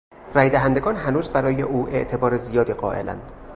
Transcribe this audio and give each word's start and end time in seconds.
رای 0.33 0.49
دهندگان 0.49 0.95
هنوز 0.95 1.29
برای 1.29 1.61
او 1.61 1.87
اعتبار 1.89 2.37
زیادی 2.37 2.73
قائلاند. 2.73 3.31